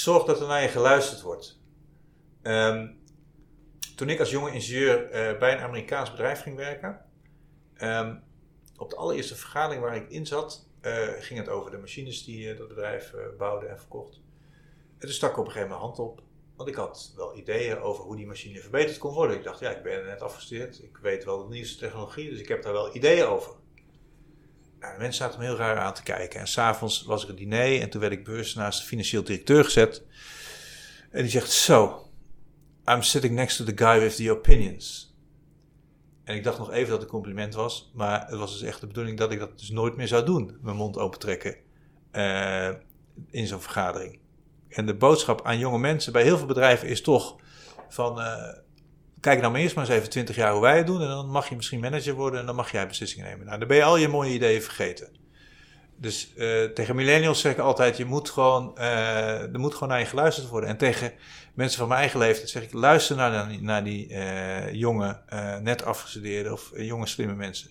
[0.00, 1.60] zorg dat er naar je geluisterd wordt.
[2.42, 2.88] Ehm,
[3.96, 7.04] toen ik als jonge ingenieur eh, bij een Amerikaans bedrijf ging werken,
[7.74, 8.16] ehm,
[8.76, 12.48] op de allereerste vergadering waar ik in zat, eh, ging het over de machines die
[12.48, 14.20] uh, dat bedrijf bouwde en verkocht.
[14.98, 16.22] En toen stak ik op een gegeven moment hand op,
[16.56, 19.36] want ik had wel ideeën over hoe die machine verbeterd kon worden.
[19.36, 22.48] Ik dacht, ja, ik ben net afgestudeerd, ik weet wel de nieuwste technologie, dus ik
[22.48, 23.52] heb daar wel ideeën over.
[24.82, 26.40] Nou, de mensen zaten me heel raar aan te kijken.
[26.40, 29.64] En s'avonds was er een diner en toen werd ik beurs naast de financieel directeur
[29.64, 30.02] gezet.
[31.10, 32.10] En die zegt, zo,
[32.84, 35.16] I'm sitting next to the guy with the opinions.
[36.24, 38.80] En ik dacht nog even dat het een compliment was, maar het was dus echt
[38.80, 41.56] de bedoeling dat ik dat dus nooit meer zou doen, mijn mond open trekken
[42.12, 42.68] uh,
[43.30, 44.18] in zo'n vergadering.
[44.68, 47.36] En de boodschap aan jonge mensen bij heel veel bedrijven is toch
[47.88, 48.48] van, uh,
[49.22, 51.30] kijk nou maar eerst maar eens even 20 jaar hoe wij het doen en dan
[51.30, 53.46] mag je misschien manager worden en dan mag jij beslissingen nemen.
[53.46, 55.20] Nou, dan ben je al je mooie ideeën vergeten.
[55.96, 59.98] Dus uh, tegen millennials zeg ik altijd, je moet gewoon, uh, er moet gewoon naar
[59.98, 60.68] je geluisterd worden.
[60.68, 61.12] En tegen
[61.54, 65.20] mensen van mijn eigen leeftijd zeg ik, luister naar, naar die uh, jonge,
[65.62, 67.70] net afgestudeerde of jonge slimme mensen.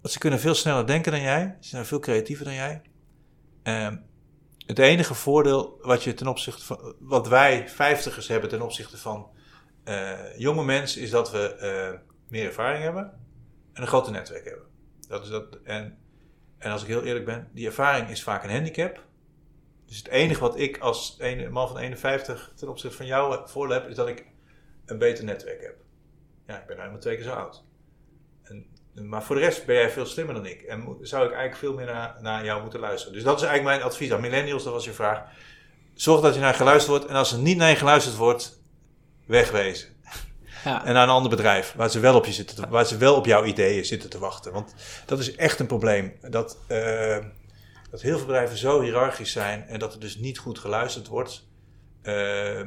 [0.00, 2.82] Want ze kunnen veel sneller denken dan jij, ze zijn veel creatiever dan jij.
[3.62, 3.96] Ehm,
[4.66, 9.32] het enige voordeel wat, je ten opzichte van, wat wij vijftigers hebben ten opzichte van
[10.36, 13.12] jonge mensen, is dat we meer ervaring hebben
[13.72, 14.66] en een groter netwerk hebben.
[15.08, 15.98] Dat is dat, en
[16.64, 19.02] en als ik heel eerlijk ben, die ervaring is vaak een handicap.
[19.86, 23.80] Dus het enige wat ik als een man van 51 ten opzichte van jou voordeel
[23.80, 24.26] heb, is dat ik
[24.86, 25.76] een beter netwerk heb.
[26.46, 27.64] Ja, ik ben helemaal twee keer zo oud.
[28.42, 28.66] En,
[29.08, 30.62] maar voor de rest ben jij veel slimmer dan ik.
[30.62, 33.14] En zou ik eigenlijk veel meer naar, naar jou moeten luisteren.
[33.14, 35.22] Dus dat is eigenlijk mijn advies aan millennials, dat was je vraag.
[35.94, 37.06] Zorg dat je naar geluisterd wordt.
[37.10, 38.60] En als er niet naar je geluisterd wordt,
[39.26, 39.88] wegwezen.
[40.64, 40.84] Ja.
[40.84, 43.14] En naar een ander bedrijf waar ze wel op je zitten, te, waar ze wel
[43.14, 44.52] op jouw ideeën zitten te wachten.
[44.52, 44.74] Want
[45.06, 46.12] dat is echt een probleem.
[46.20, 47.18] Dat, uh,
[47.90, 51.46] dat heel veel bedrijven zo hiërarchisch zijn en dat er dus niet goed geluisterd wordt.
[52.02, 52.58] Uh,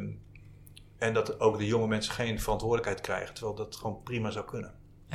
[0.97, 4.73] en dat ook de jonge mensen geen verantwoordelijkheid krijgen, terwijl dat gewoon prima zou kunnen.